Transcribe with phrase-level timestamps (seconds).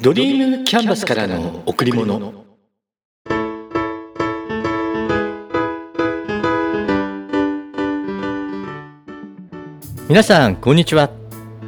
[0.00, 2.32] ドリームキャンバスからの贈り物。
[10.08, 11.10] 皆さんこんにちは。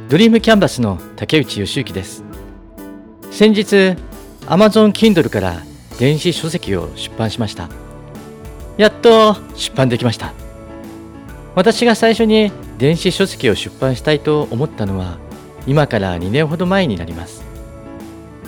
[0.07, 2.23] ドリームキャンバスの竹内義之です。
[3.31, 3.97] 先日
[4.45, 5.61] Amazon Kindle から
[5.99, 7.67] 電子書籍を出版しました。
[8.77, 10.31] やっと出版できました。
[11.53, 15.17] 私が最初に電子書籍を出版したいと思ったのは
[15.67, 17.50] 今から2年ほど前になります。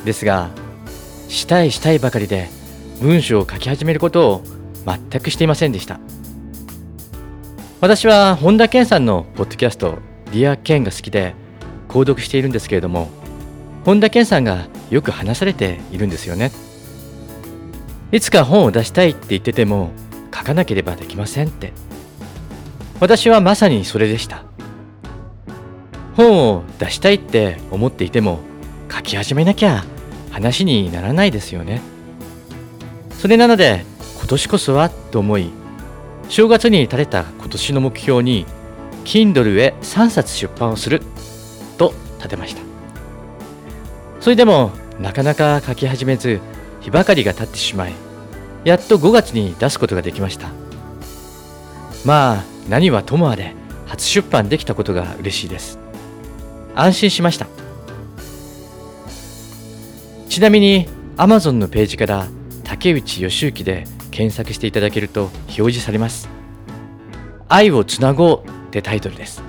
[0.06, 0.50] ですが
[1.30, 2.50] したいしたいばかりで
[3.02, 4.44] 文章を書き始めることを
[4.86, 6.00] 全くしていませんでした。
[7.82, 9.98] 私は本田健さんのポッドキャスト
[10.32, 11.36] 「ディア・ケン」が好きで
[11.90, 13.10] 購読しているんですけれども
[13.84, 16.52] 本田健さんがよく話されているんですよね。
[18.12, 19.92] いつか本を出したいって言ってても
[20.34, 21.74] 書かなければできませんって。
[23.00, 24.44] 私はまさにそれでした。
[26.16, 28.40] 本を出したいって思っていても
[28.90, 29.84] 書き始めなきゃ
[30.34, 31.82] 話にならないですよね。
[33.20, 33.86] それなので
[34.18, 35.52] 今年こそはと思い
[36.28, 38.46] 正月に立てた今年の目標に
[39.06, 41.02] Kindle へ3冊出版をする
[41.78, 42.62] と立てました。
[44.20, 46.42] それでもなかなか書き始めず
[46.82, 47.94] 日ばかりが経ってしまい
[48.64, 50.50] やっと5月に出すことができました。
[52.06, 53.54] まあ何はともあれ
[53.86, 55.78] 初出版できたことが嬉しいです。
[56.74, 57.46] 安心しました。
[60.34, 62.26] ちなみに Amazon のページから
[62.64, 66.28] 竹内義之で検索していただけると表示されます。
[67.48, 69.44] 愛をつなごうってタイトルです。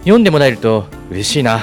[0.00, 1.62] 読んでもらえると嬉しいな。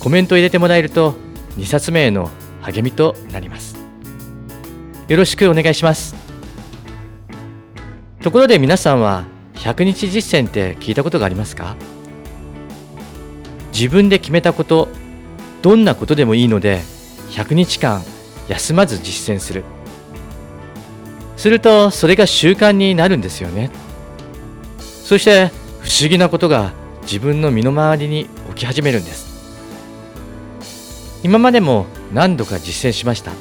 [0.00, 1.16] コメント入れてもらえると
[1.58, 2.30] 2冊目への
[2.62, 3.76] 励みとなります。
[5.08, 6.14] よろしくお願いします。
[8.22, 11.76] ところで皆さんは100日実践って聞いたことがありますか？
[13.74, 14.88] 自分で決めたこと
[15.64, 16.82] どんなことでもいいので
[17.30, 18.02] 100日間
[18.48, 19.64] 休まず実践する。
[21.38, 23.70] するとそれが習慣になるんですよね。
[24.78, 25.50] そして
[25.80, 26.72] 不思議なことが
[27.04, 29.26] 自分の身の回りに起き始めるんです。
[31.22, 33.32] 今までも何度か実践しました。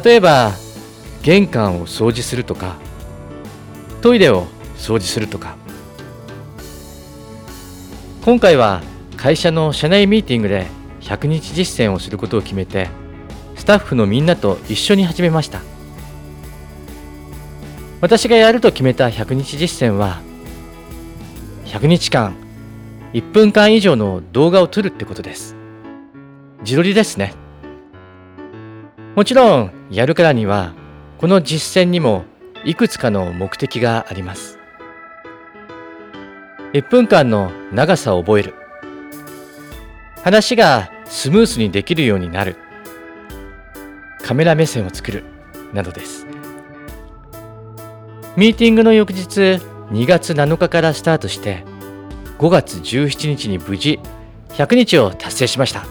[0.00, 0.50] 例えば
[1.22, 2.78] 玄関を掃除するとか
[4.00, 5.54] トイレを掃除するとか。
[8.24, 8.82] 今回は
[9.22, 10.66] 会社の社内ミーティングで
[11.02, 12.88] 100日実践をすることを決めて
[13.54, 15.60] スタッフのみんなと一緒に始めました。
[18.00, 20.20] 私がやると決めた100日実践は
[21.66, 22.34] 100日間
[23.12, 25.54] 1分間以上の動画を撮るってことです。
[26.62, 27.32] 自撮りですね。
[29.14, 30.72] もちろんやるからには
[31.18, 32.24] この実践にも
[32.64, 34.58] いくつかの目的があります。
[36.72, 38.61] 1分間の長さを覚える。
[40.22, 42.56] 話がスムースにできるようになる。
[44.22, 45.24] カメラ目線を作る。
[45.72, 46.26] などです。
[48.36, 49.58] ミーティングの翌日
[49.90, 51.64] 2月7日からスタートして
[52.38, 54.00] 5月17日に無事
[54.50, 55.86] 100日を達成しました。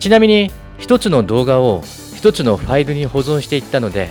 [0.00, 0.50] ちなみに
[0.80, 4.10] 1つの動画を1つのファイルに保存していったので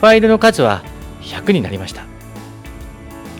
[0.00, 0.84] ファイルの数は
[1.22, 2.04] 100になりました。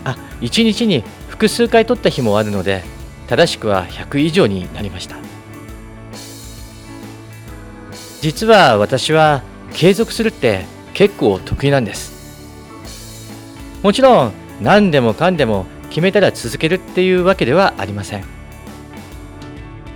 [0.03, 2.83] あ1日に複数回撮った日もあるので
[3.27, 5.17] 正しくは100以上になりました。
[8.21, 9.43] 実は私は
[9.73, 12.13] 継続するって結構得意なんです。
[13.83, 18.25] もちろん何でもかんでも決めたら続けるっていうわけではありません。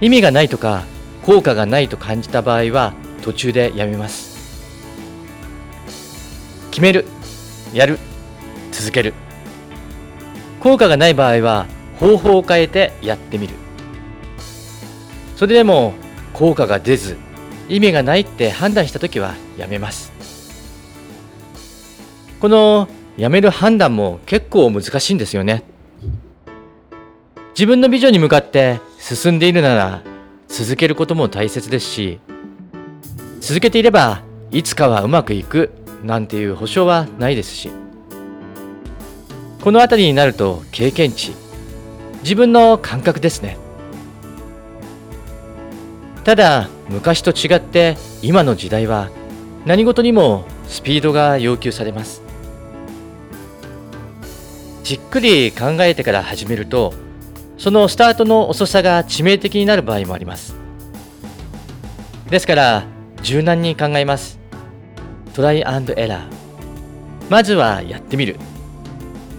[0.01, 0.83] 意味がないとか
[1.23, 4.29] 効果がないと感じた場合は途中でやめます。
[6.71, 7.05] 決める
[7.73, 7.99] やる
[8.71, 9.13] 続ける。
[10.59, 11.67] 効果がない場合は
[11.99, 13.55] 方法を変えてやってみる。
[15.35, 15.93] それでも
[16.33, 17.17] 効果が出ず
[17.67, 20.11] 意味がないって判断した時はやめます。
[22.39, 22.87] この
[23.17, 25.63] やめる判断も結構難しいんですよね。
[27.59, 30.01] 自分のビジョンに向かって進んでいるなら
[30.47, 32.21] 続けることも大切ですし
[33.41, 37.69] 続けていればいつかはうまくいくなんていう保証はないですし
[39.61, 41.33] この辺りになると経験値
[42.21, 43.57] 自分の感覚ですね。
[46.23, 49.09] ただ昔と違って今の時代は
[49.65, 52.21] 何事にもスピードが要求されます。
[54.83, 56.93] じっくり考えてから始めると
[57.57, 60.55] そのスタートの遅さが致命的になる場合もあります。
[62.29, 62.85] ですから
[63.21, 64.39] 柔軟に考えます。
[65.33, 66.21] トライアンドエラー。
[67.29, 68.37] まずはやってみる。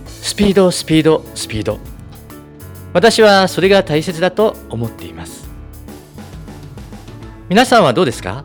[0.06, 1.89] スピードスピードスピード。
[2.92, 5.48] 私はそれが大切だと思っています。
[7.48, 8.44] 皆さんはどうですか？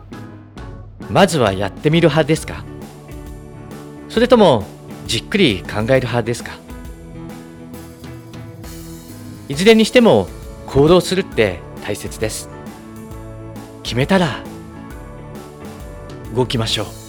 [1.10, 2.64] まずはやってみる派ですか？
[4.08, 4.64] それとも
[5.06, 6.52] じっくり考える派ですか？
[9.48, 10.28] いずれにしても
[10.66, 12.48] 行動するって大切です。
[13.82, 14.42] 決めたら
[16.34, 17.05] 動きましょう。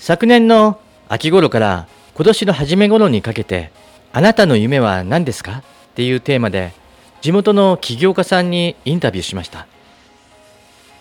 [0.00, 0.80] 昨年の
[1.10, 3.70] 秋頃から今年の初め頃にかけて
[4.14, 5.62] あなたの夢は何ですかっ
[5.94, 6.72] ていうテーマで
[7.20, 9.66] 地元の起業家さんにインタビューしました。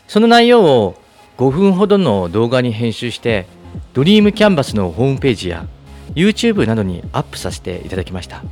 [0.09, 1.01] その内容を
[1.37, 3.45] 5分ほどの動画に編集して
[3.93, 5.65] ドリームキャンバスのホームページや
[6.13, 8.43] YouTube などにアップさせていただきました。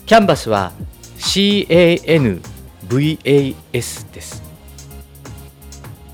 [0.07, 0.71] キャンバスは
[1.17, 2.41] CANVAS
[4.13, 4.45] です。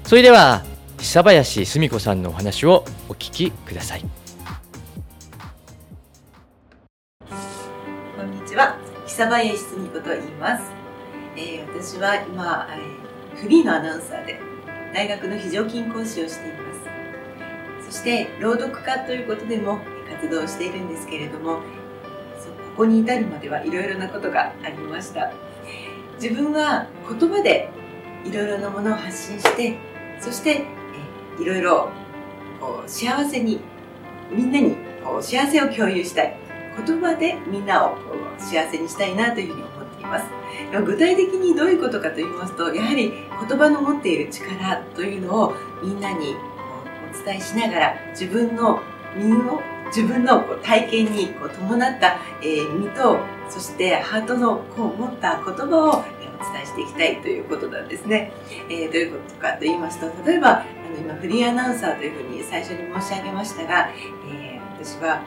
[0.04, 0.62] それでは
[0.96, 4.04] 久林澄子さんのお話をお聞きください。
[7.20, 7.26] こ
[8.22, 8.78] んにちは。
[9.06, 10.62] 久林澄子と言います、
[11.36, 14.40] えー、私は今、えー、フリーのアナウンサーで
[14.92, 16.58] 大学の非常勤講師をしていま
[17.80, 17.90] す。
[17.90, 19.78] そして朗読家ということでも
[20.10, 21.60] 活動しているんですけれどもこ
[22.78, 25.32] こに至るまではいろいろなことがありました。
[26.20, 27.68] 自分は言葉で
[28.24, 29.76] いろいろなものを発信して
[30.20, 30.64] そして
[31.40, 31.90] いろいろ
[32.86, 33.60] 幸せに
[34.30, 36.36] みんなにこう幸せを共有したい。
[36.76, 37.96] 言葉でみんなをこ
[38.36, 40.26] う幸せにしたいなというふうに思っいます
[40.84, 43.12] 具体的にどういうことかと言いますとやはり
[43.48, 46.36] 言葉の持っている力というのをみんなに
[47.20, 48.80] お伝えしながら自分の
[49.16, 53.18] 身を自分のこう体験にこう伴った、えー、身と
[53.48, 56.04] そしてハートのこう持った言葉を
[56.44, 58.32] お伝えしていきたいということなんですね。
[58.68, 63.88] えー、どういうことかと言いますと例えばあの今フリーアナウンサーというふうに最初に申し上げましたが、
[64.30, 65.22] えー、私は、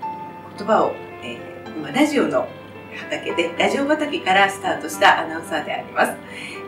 [0.00, 2.48] えー、言葉を、えー、今ラジオの
[2.94, 6.12] 畑でラジオ畑からスタートしたアナウンサーであります。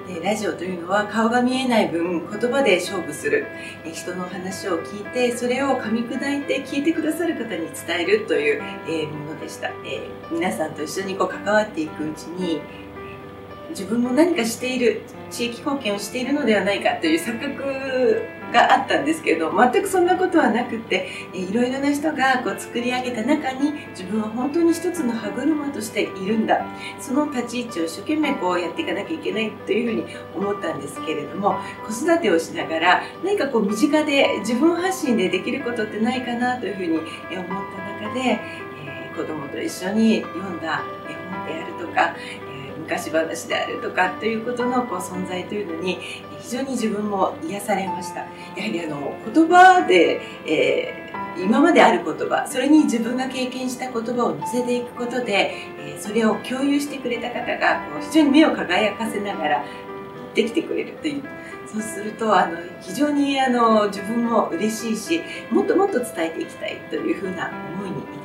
[0.06, 3.46] でラジオというのは顔が見えない分言葉で勝負する
[3.92, 12.60] 人の話を聞いてそれを噛み砕いて聞いてくださる方に伝えるという、えものでした、え皆さんと一緒にこう関わっていくうちに
[13.70, 26.64] 自分も何かしている地域貢献をしているのではないかという錯覚があったんですけど全くそんなことはなくていろいろな人がこう作り上げた中に自分は本当に一つの歯車としているんだ。
[27.00, 38.20] その立ち位置を一生懸命こうやっていかなきゃいけないというふうに思ったんですけれども子育てをしながら何かこう身近で自分発信でできることってないかなというふうに思った中で、
[38.84, 42.14] えー、子供と一緒に読んだ絵本であるとか
[42.86, 45.98] 昔話であるとかということのこう存在というのに
[46.40, 48.20] 非常に自分も癒されました。
[48.20, 59.64] やはりあの言葉で、えー、今まである言葉それに自分が経験した言葉を乗せていくことで、えー、それを共有してくれた方がこう非常に目を輝かせながら
[60.34, 61.22] できてくれるという。
[61.66, 68.15] そうするとあの非常にあの自分も嬉しいしもっともっと伝えていきたいというふうな思いに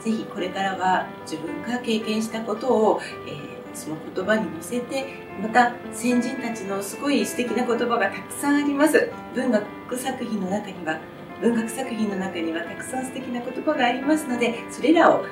[0.00, 5.06] ぜひこれからは自分が経験したことを、えー、その言葉に乗せて
[5.40, 9.10] また先人たちのすごい素敵な言葉がたくさんあります。
[9.34, 9.64] 文学
[9.96, 10.98] 作品の中には
[11.40, 15.24] 文学作品の中にはたくさん素敵な言葉がありますのでそれらを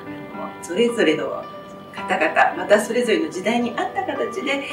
[0.63, 1.45] それぞれの
[1.95, 4.71] 方々またそれぞれの時代に合った形で伝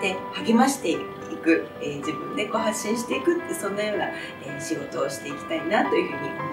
[0.00, 0.96] えて励ましてい
[1.42, 6.47] く、えー、自分でこう発信していくってそんなような、えー、仕事をしていきたいなというふうに思います。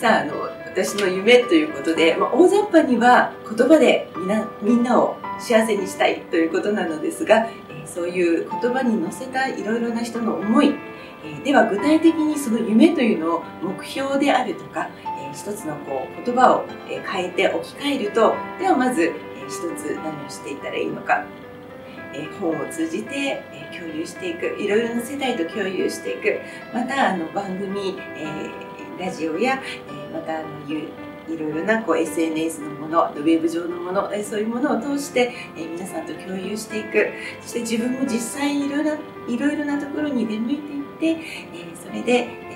[0.00, 7.50] さああの私の夢ということで、まあ、大雑把には言葉でみなみんなを幸せにしたいということなのですが、え、
[7.84, 10.74] そういう言葉に乗せたいろいろな人の思い
[11.24, 16.64] えでは具体的にその夢というのを目標であるとか、え一つのこう言葉を
[17.12, 19.12] 変えて置き換えるとではまず、え
[19.48, 21.24] 一つ何をしていたらいいのか、
[22.14, 26.40] え本を通じて、え共有していくいろいろな世代と共有していく
[26.72, 28.67] またあの番組、え
[28.98, 37.10] ラジオや、えまたあのいろいろなこう SNS のものウェブ上のものえそういうものを通して、え皆さんと共有していく。
[37.42, 38.94] そして自分も実際いろいろ
[39.28, 40.56] いろいろなところに出向い
[40.98, 41.22] ていって、
[41.54, 42.48] えそれで、え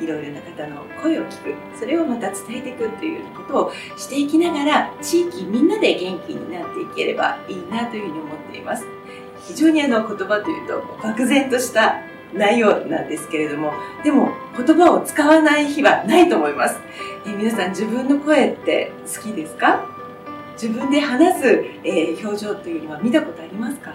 [0.00, 1.54] いろいろな方の声を聞く。
[1.78, 8.84] それをまた伝えていくということをしていきながら地域みんなで元気になっていければいいなというふうに思っています。
[9.46, 12.00] 非常にあの言葉というと漠然とした
[12.34, 13.72] 内容なんですけれども
[14.02, 16.76] でも言葉を使わない日はないと思います。
[17.26, 19.86] え皆さん自分の声って好きですか？
[20.60, 23.92] 自分で話す、えー、表情というのは見たことありますか？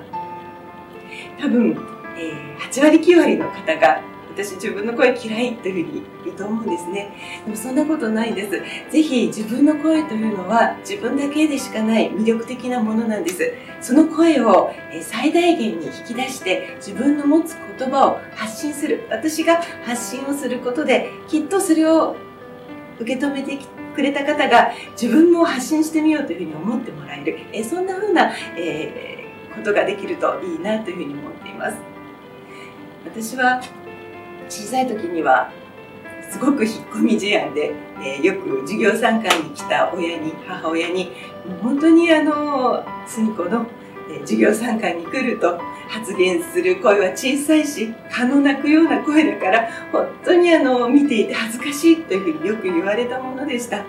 [1.39, 1.77] 多分、
[2.17, 4.01] えー、8割9割の方が
[4.41, 7.11] 私自分の声嫌いというふうに言うと思うんですね。
[7.43, 8.91] でもそんなことないです。
[8.91, 13.51] ぜひ自分の声というのは自分だけでしかない魅力的なものなんです。
[13.81, 19.05] その声を最大限に引き出して自分の持つ言葉を発信する。
[19.09, 22.15] 私が発信をすることできっとそれを
[22.99, 23.59] 受け止めて
[23.93, 27.39] くれた方が自分も発信してみようというふうに思ってもらえる。
[27.51, 31.77] えそんな風な、えー、ことができるといいなというふうに思っています。
[33.05, 33.61] 私は
[34.49, 35.51] 小さい時には
[36.29, 41.11] すごく引っ込み思案で、えー、よく授業参観に来た親に母親に
[41.47, 43.65] もう本当にあの隅子の、
[44.11, 53.83] えー、授業参観に来ると発言する声は小さいし蚊の鳴くような声だから本当にあの見ていて恥ずかしいというふうによく言われたものでした。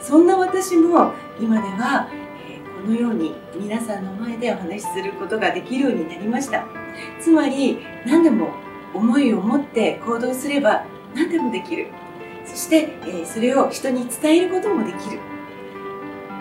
[0.00, 2.08] そんな私も今では、
[2.48, 6.64] え、このように皆さんの前でお話しすることができるようになりました。
[7.20, 8.50] つまり何でも
[8.94, 11.88] 思いを持って行動すれば何でもできる。
[12.44, 15.20] そして、え、それを人に伝えることもできる。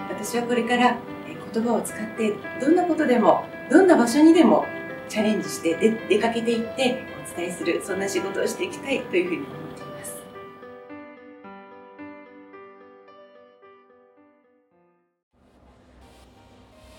[0.10, 4.66] 私はこれから、え言葉を使ってどんなことでもどんな場所にでも
[5.08, 7.04] チャレンジしてで出かけていって
[7.34, 10.18] お伝えするそんな仕事をしていきたいというふうに思っています。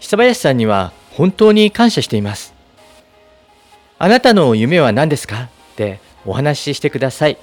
[0.00, 2.59] 久林さんには本当に感謝しています。
[4.02, 5.50] あなたの夢は何ですか？
[5.72, 7.36] ってお話ししてください。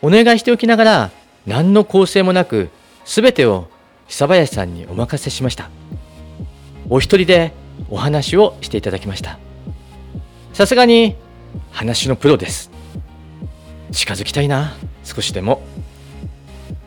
[0.00, 1.10] お願いしておきながら、
[1.46, 2.70] 何の構成もなく、
[3.04, 3.68] すべてを
[4.08, 5.68] 久林さんにお任せしました。
[6.88, 7.52] お一人で
[7.90, 9.38] お話をしていただきました。
[10.54, 11.16] さすがに
[11.70, 12.70] 話のプロです。
[13.92, 14.72] 近づきたいな、
[15.04, 15.60] 少しでも。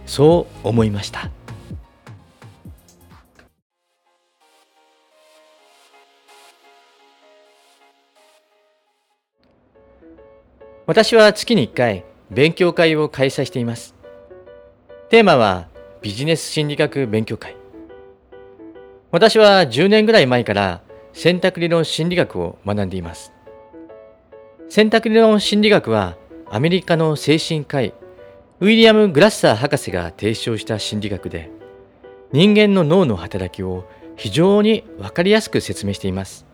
[0.08, 1.30] そう思いました。
[10.86, 13.96] 私は月に1回勉強会を開催しています。
[15.10, 15.70] テーマは
[16.02, 17.56] ビジネス心理学勉強会。
[19.10, 20.82] 私は10年ぐらい前から
[21.14, 23.32] 選択理論心理学を学んでいます。
[24.68, 26.18] 選択理論心理学は
[26.50, 27.94] アメリカの精神科医
[28.60, 31.50] ウィリアム・グラッサー博士が提唱した心理学で
[32.34, 33.88] 人間の脳の働きを
[34.18, 36.46] 非常にわかりやすく説明しています。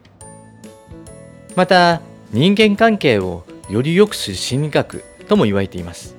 [1.56, 6.16] また人間関係をより良くする心理学とも言われています。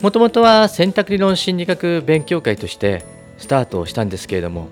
[0.00, 3.04] もともとは選択理論心理学勉強会として
[3.38, 4.68] スタートをしたんですけれども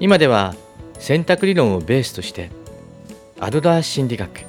[0.00, 0.54] 今では
[0.98, 2.50] 選択理論をベースとして
[3.38, 4.46] アドラー心理学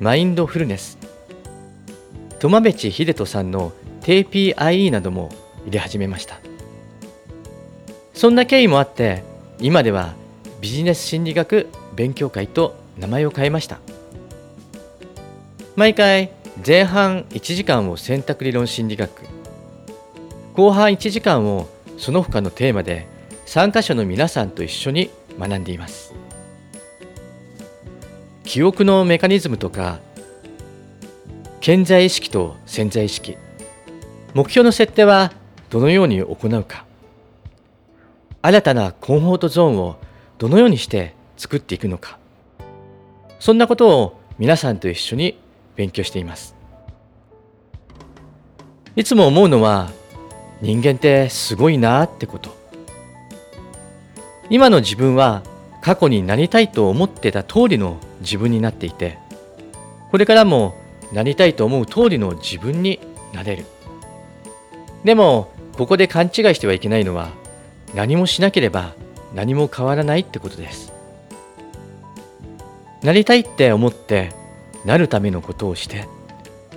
[0.00, 0.98] マインドフルネス
[2.40, 5.30] 苫部地秀人さんの TPIE なども
[5.66, 6.40] 入れ始めました。
[8.12, 9.22] そんな経緯もあって
[9.60, 10.14] 今では
[10.60, 13.78] ビジネス心理学勉強会と名前を変えました。
[15.76, 16.30] 毎回
[16.66, 19.10] 前半1時間を選択理論心理学。
[20.54, 21.68] 後半1時間を
[21.98, 23.06] その他のテーマで
[23.44, 26.14] 参加者の皆さんと一緒に学んでいます。
[28.44, 29.98] 記憶のメカニズムとか
[31.60, 33.36] 潜在意識と潜在意識。
[34.32, 35.30] 目標の設定は
[35.68, 36.86] どのように行うか。
[38.40, 39.96] 新たなコンフォートゾーンを
[40.38, 42.18] どのようにして作っていくのか。
[43.38, 45.38] そんなことを皆さんと一緒に
[45.76, 46.54] 勉強しています。
[48.96, 49.90] いつも思うのは
[50.62, 52.56] 人間ってすごいなってこと。
[54.48, 55.42] 今の自分は
[55.82, 59.18] 過去になりたいと思ってた通りの自分になっていて
[60.10, 60.74] これからも
[61.12, 63.00] なりたいと思う通りの自分に
[63.32, 63.64] なれる。
[65.04, 67.28] でもここで勘違いしてはいけないのは
[67.94, 68.94] 何もしなければ
[69.34, 70.92] 何も変わらないってことです。
[73.02, 74.30] なりたいって思って
[74.86, 76.08] なるためのことをして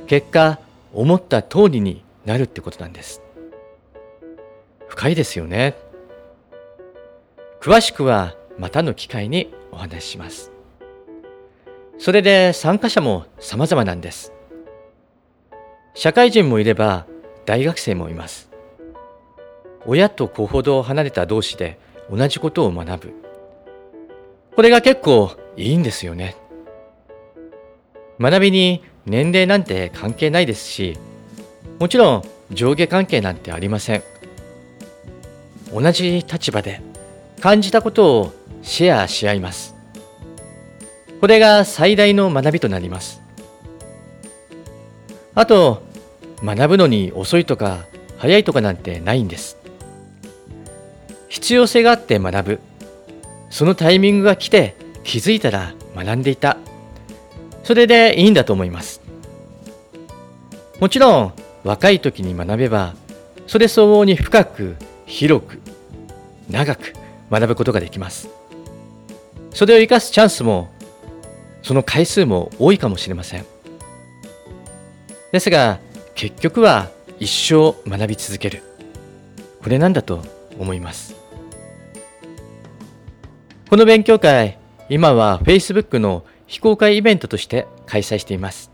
[0.08, 0.60] 結果
[0.94, 3.22] 思った通りになるってことなんです。
[4.88, 5.76] 深いですよね。
[7.62, 10.52] 詳しくはまたの機会にお話しします。
[12.00, 14.34] それで参加者も様々なんです。
[15.94, 17.06] 社会人もいれば
[17.46, 18.50] 大学生もいます。
[19.86, 21.78] 親と子ほど離れた同士で
[22.10, 23.14] 同じことを学ぶ。
[24.56, 26.36] これが結構いいんですよね。
[28.20, 30.98] 学びに年齢なんて関係ないですし
[31.80, 34.04] もちろん上下関係なんてありません。
[35.74, 36.82] 同じ立場で
[37.40, 39.76] 感じたことをシェアし合います。
[41.22, 43.22] これが最大の学びとなります。
[45.36, 45.84] あと
[46.44, 47.86] 学ぶのに遅いとか
[48.18, 49.58] 早いとかなんてないんです。
[51.28, 52.60] 必要性があって学ぶ。
[53.50, 56.58] そのタイミングが来て気づいたら学んでいた。
[57.70, 59.00] それでいいんだと思います。
[60.80, 61.34] もちろん
[61.64, 62.96] 若い時に学べば
[63.46, 65.60] それ相応に深く広く
[66.50, 66.96] 長く
[67.30, 68.28] 学ぶことができます。
[69.54, 70.72] それを生かすチャンスも
[71.62, 73.46] その回数も多いかもしれません。
[75.32, 75.78] ですが
[76.16, 78.64] 結局は一生学び続ける。
[79.62, 80.24] これなんだと
[80.58, 81.14] 思います。
[83.70, 84.58] この勉強会
[84.90, 88.72] 今は Facebook の非公開イベントとして開催しています。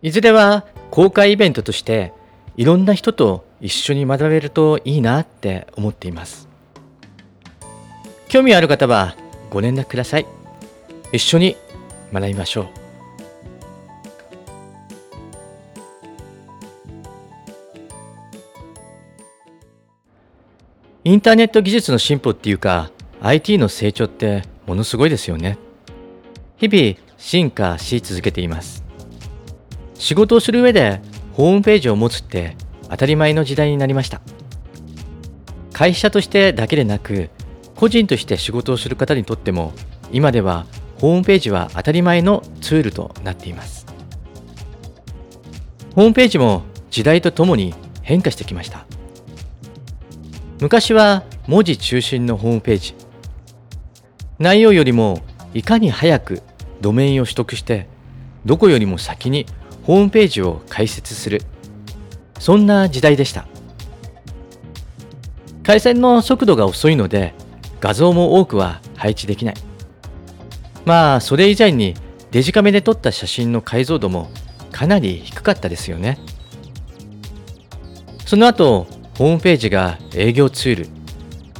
[0.00, 2.12] いずれは公開イベントとして
[2.56, 6.48] いろんな人と一緒に学べるといいなって思っています。
[8.28, 9.16] 興味ある方は
[9.50, 10.26] ご連絡ください。
[11.12, 11.56] 一緒に
[12.12, 12.66] 学びましょう。
[21.02, 25.58] インターネット技術の進歩っていうか IT の成長ってものすごいですよね。
[26.60, 28.84] 日々進化し続けています。
[29.94, 31.00] 仕事をする上で
[31.32, 32.54] ホームページを持つって
[32.90, 34.20] 当たり前の時代になりました。
[35.72, 37.30] 会社としてだけでなく
[37.76, 39.72] 個人として仕事をする方にとっても
[40.12, 40.66] 今では
[40.98, 43.86] ホームページは当たり前のツールとなっています。
[45.94, 48.84] ホームページも時代とともに変化してきました。
[50.60, 52.94] 昔は文字中心のホームページ。
[54.38, 55.22] 内容よりも
[55.54, 56.42] いかに早く
[56.80, 57.86] ドメインを取得して
[58.44, 59.46] どこよりも先に
[59.84, 61.42] ホームページを開設する。
[62.38, 63.46] そんな時代でした。
[65.62, 67.34] 回線の速度が遅いので
[67.80, 69.54] 画像も多くは配置できない。
[70.84, 71.94] まあそれ以前に
[72.30, 74.30] デジカメで撮った写真の解像度も
[74.72, 76.18] かなり低かったですよね。
[78.24, 78.86] その後
[79.18, 80.88] ホームページが営業ツール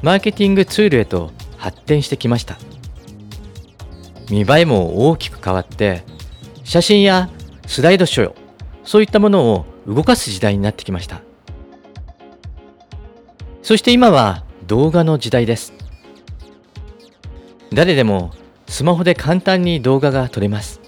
[0.02, 2.58] マーケティングツールへと発展してきました。
[4.30, 6.04] 見栄えも大きく変わって
[6.64, 7.28] 写真や
[7.66, 8.34] スライドショー
[8.84, 11.20] そういったものを動かす時代になってきました。
[13.62, 15.72] そして今は動画の時代です。
[17.72, 18.32] 誰でも
[18.66, 20.80] スマホで簡単に動画が撮れます。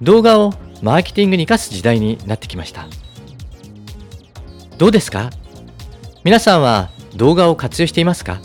[0.00, 2.86] 動画をマーケティングに生かす時代になってきました。
[4.78, 5.30] どうですか？
[6.24, 8.40] 皆さんは動画を活用していますか？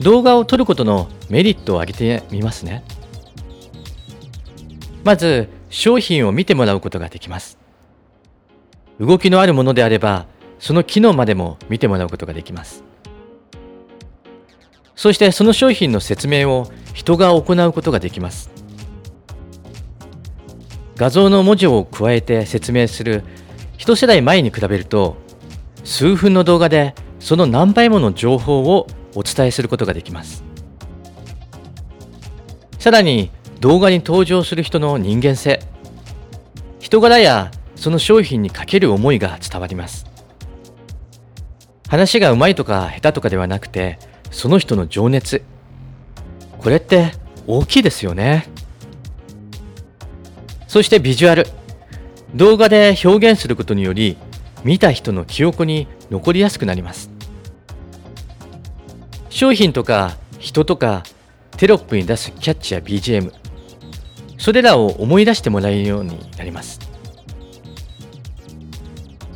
[0.00, 2.84] 動画を撮ることのメリットを挙げてみますね。
[5.04, 7.58] まず商品を見てもらうことができます。
[9.00, 10.26] 動きのあるものであれば
[10.58, 12.84] その機能までも見てもらうことができます。
[14.96, 18.50] そしてその商品の説明を人が行うことができます。
[20.96, 23.24] 画像の文字を加えて説明する。
[23.76, 25.16] 一世代前に比べると
[25.82, 30.43] 数分の動画でその何倍もの情報をお伝えすることができます。
[32.84, 35.58] さらに動画に登場する人の人間性。
[36.80, 40.04] 人柄やその商品にかける思いが伝わります。
[41.88, 43.98] 話がうまいとか下手とかではなくて
[44.30, 45.40] その人の情熱。
[46.58, 47.12] これって
[47.46, 48.46] 大きいですよね。
[50.68, 51.46] そしてビジュアル。
[52.34, 54.18] 動画で表現することにより
[54.62, 57.08] 見た人の記憶に残りやすくなります。
[59.30, 61.02] 商品とか人とか
[61.56, 63.32] テロップに出すキャッチや BGM
[64.38, 66.80] それらを思い出してもらえるようになります。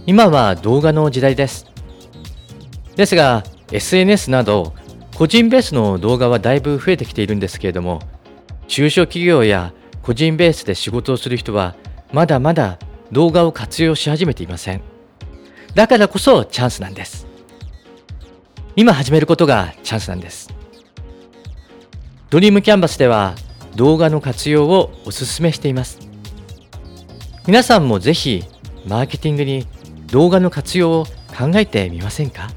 [0.06, 1.66] 今は動画の時代です。
[2.96, 4.74] ですが SNS など
[5.14, 8.00] 個人ベースの動画はだいぶ増えてきているんですけれども
[8.66, 11.76] 中小企業や個人ベースで仕事をする人は
[12.12, 12.78] まだまだ
[13.12, 14.80] 動画を活用し始めていません。
[15.74, 17.26] だからこそチャンスなんです。
[18.76, 20.57] 今始めることがチャンスなんです。
[22.30, 23.34] ドリームキャンバスでは
[23.74, 25.98] 動画の活用をお勧めしています。
[27.46, 28.44] 皆さんもぜひ
[28.86, 29.66] マーケティングに
[30.12, 32.50] 動画の活用を考えてみませんか？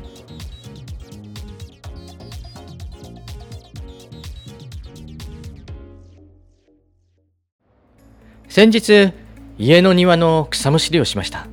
[8.49, 9.13] 先日
[9.57, 11.47] 家の庭の草むしりをしました。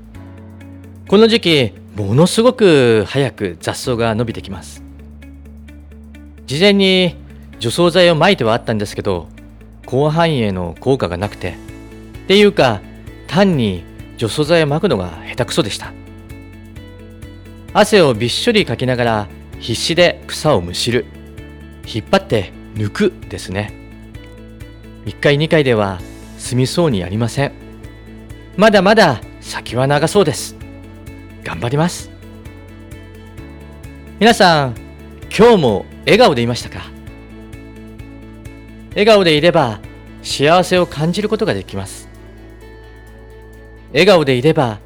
[1.07, 4.83] この時期ものすごく早く雑草が伸びてきます。
[6.47, 7.15] 事前に
[7.59, 9.29] 除草剤をまいてはあったんですけど
[9.87, 11.57] 広範囲への効果がなくて。
[12.25, 12.83] っていうか
[13.27, 13.85] 単に
[14.19, 15.95] 除草剤をまくのが下手くそでした。
[17.73, 21.07] 汗をびっしょりかきながら必死で草をむしる。
[21.87, 23.73] 引っ張って抜くですね。
[25.07, 26.01] 1回2回では
[26.37, 27.53] 済みそうにありません。
[28.57, 30.55] まだまだ先は長そうです。
[31.45, 32.11] 頑張ります。
[34.21, 34.75] 皆さん
[35.35, 36.98] 今日も笑顔でいましたか？
[38.91, 39.81] 笑顔でいれば
[40.23, 42.09] 幸せを感じることができます。
[43.93, 44.81] 笑顔でいれば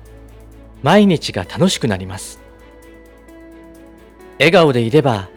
[0.83, 2.41] 毎日が楽しくなります。
[4.39, 5.29] 笑顔でいれば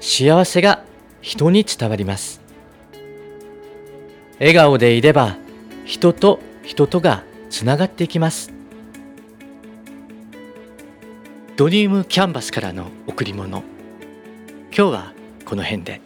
[0.00, 0.84] 幸せが
[1.20, 2.40] 人に伝わります。
[4.38, 5.36] 笑顔でいれば
[5.84, 8.52] 人と人とがつながっていきます。
[11.56, 13.62] ドリームキャンバスからの贈り物。
[14.76, 15.12] 今日は
[15.44, 16.03] この辺で。